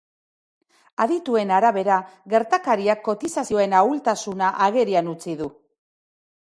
Adituen 1.03 1.53
arabera, 1.57 1.97
gertakariak 2.35 3.05
kotizazioen 3.09 3.77
ahultasuna 3.83 4.53
agerian 4.69 5.15
utzi 5.17 5.39
du. 5.45 5.55